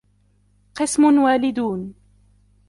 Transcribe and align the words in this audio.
قِسْمٌ 0.75 1.03
وَالِدُونَ 1.17 1.93